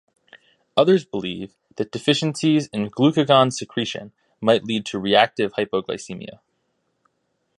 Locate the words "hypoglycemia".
5.53-6.39